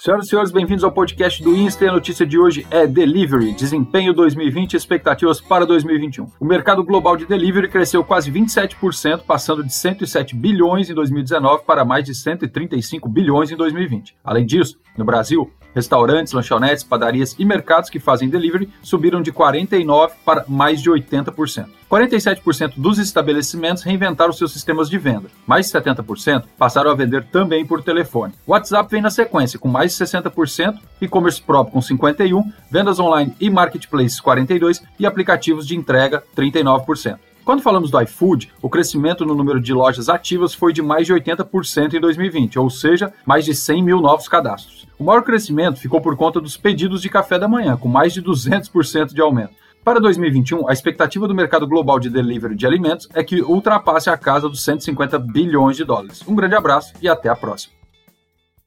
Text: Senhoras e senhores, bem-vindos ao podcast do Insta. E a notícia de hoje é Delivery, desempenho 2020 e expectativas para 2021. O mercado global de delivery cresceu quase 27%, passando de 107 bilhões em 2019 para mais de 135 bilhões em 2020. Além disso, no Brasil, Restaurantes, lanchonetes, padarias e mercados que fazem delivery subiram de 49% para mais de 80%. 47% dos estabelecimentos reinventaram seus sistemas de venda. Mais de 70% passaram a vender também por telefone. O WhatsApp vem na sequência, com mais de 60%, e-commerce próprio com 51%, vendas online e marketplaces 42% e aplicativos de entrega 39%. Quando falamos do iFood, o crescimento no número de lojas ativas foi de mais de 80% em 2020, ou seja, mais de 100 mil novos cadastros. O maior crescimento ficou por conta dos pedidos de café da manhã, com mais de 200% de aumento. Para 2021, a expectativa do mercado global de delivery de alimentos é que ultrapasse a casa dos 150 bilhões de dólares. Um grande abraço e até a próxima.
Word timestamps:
Senhoras 0.00 0.26
e 0.26 0.28
senhores, 0.30 0.52
bem-vindos 0.52 0.84
ao 0.84 0.92
podcast 0.92 1.42
do 1.42 1.56
Insta. 1.56 1.84
E 1.84 1.88
a 1.88 1.92
notícia 1.92 2.24
de 2.24 2.38
hoje 2.38 2.64
é 2.70 2.86
Delivery, 2.86 3.52
desempenho 3.52 4.14
2020 4.14 4.74
e 4.74 4.76
expectativas 4.76 5.40
para 5.40 5.66
2021. 5.66 6.24
O 6.38 6.44
mercado 6.44 6.84
global 6.84 7.16
de 7.16 7.26
delivery 7.26 7.68
cresceu 7.68 8.04
quase 8.04 8.30
27%, 8.30 9.22
passando 9.26 9.64
de 9.64 9.74
107 9.74 10.36
bilhões 10.36 10.88
em 10.88 10.94
2019 10.94 11.64
para 11.64 11.84
mais 11.84 12.04
de 12.04 12.14
135 12.14 13.08
bilhões 13.08 13.50
em 13.50 13.56
2020. 13.56 14.14
Além 14.22 14.46
disso, 14.46 14.78
no 14.96 15.04
Brasil, 15.04 15.50
Restaurantes, 15.74 16.32
lanchonetes, 16.32 16.84
padarias 16.84 17.34
e 17.38 17.44
mercados 17.44 17.90
que 17.90 18.00
fazem 18.00 18.28
delivery 18.28 18.68
subiram 18.82 19.22
de 19.22 19.32
49% 19.32 20.10
para 20.24 20.44
mais 20.48 20.80
de 20.80 20.90
80%. 20.90 21.66
47% 21.90 22.74
dos 22.76 22.98
estabelecimentos 22.98 23.82
reinventaram 23.82 24.32
seus 24.32 24.52
sistemas 24.52 24.90
de 24.90 24.98
venda. 24.98 25.30
Mais 25.46 25.66
de 25.66 25.72
70% 25.72 26.44
passaram 26.58 26.90
a 26.90 26.94
vender 26.94 27.24
também 27.24 27.66
por 27.66 27.82
telefone. 27.82 28.34
O 28.46 28.52
WhatsApp 28.52 28.90
vem 28.90 29.00
na 29.00 29.10
sequência, 29.10 29.58
com 29.58 29.68
mais 29.68 29.96
de 29.96 30.04
60%, 30.04 30.78
e-commerce 31.00 31.40
próprio 31.40 31.72
com 31.72 31.80
51%, 31.80 32.44
vendas 32.70 33.00
online 33.00 33.34
e 33.40 33.48
marketplaces 33.48 34.20
42% 34.20 34.82
e 34.98 35.06
aplicativos 35.06 35.66
de 35.66 35.76
entrega 35.76 36.22
39%. 36.36 37.18
Quando 37.48 37.62
falamos 37.62 37.90
do 37.90 37.98
iFood, 38.02 38.52
o 38.60 38.68
crescimento 38.68 39.24
no 39.24 39.34
número 39.34 39.58
de 39.58 39.72
lojas 39.72 40.10
ativas 40.10 40.52
foi 40.52 40.70
de 40.70 40.82
mais 40.82 41.06
de 41.06 41.14
80% 41.14 41.94
em 41.94 41.98
2020, 41.98 42.58
ou 42.58 42.68
seja, 42.68 43.10
mais 43.24 43.46
de 43.46 43.54
100 43.54 43.82
mil 43.82 44.02
novos 44.02 44.28
cadastros. 44.28 44.86
O 44.98 45.04
maior 45.04 45.22
crescimento 45.22 45.80
ficou 45.80 45.98
por 45.98 46.14
conta 46.14 46.42
dos 46.42 46.58
pedidos 46.58 47.00
de 47.00 47.08
café 47.08 47.38
da 47.38 47.48
manhã, 47.48 47.74
com 47.74 47.88
mais 47.88 48.12
de 48.12 48.22
200% 48.22 49.14
de 49.14 49.22
aumento. 49.22 49.54
Para 49.82 49.98
2021, 49.98 50.68
a 50.68 50.74
expectativa 50.74 51.26
do 51.26 51.34
mercado 51.34 51.66
global 51.66 51.98
de 51.98 52.10
delivery 52.10 52.54
de 52.54 52.66
alimentos 52.66 53.08
é 53.14 53.24
que 53.24 53.40
ultrapasse 53.40 54.10
a 54.10 54.18
casa 54.18 54.46
dos 54.46 54.62
150 54.62 55.18
bilhões 55.18 55.74
de 55.74 55.84
dólares. 55.84 56.22
Um 56.28 56.34
grande 56.34 56.54
abraço 56.54 56.92
e 57.00 57.08
até 57.08 57.30
a 57.30 57.34
próxima. 57.34 57.77